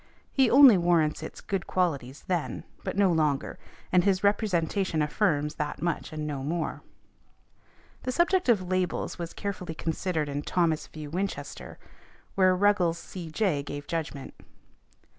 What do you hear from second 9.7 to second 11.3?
considered in Thomas v.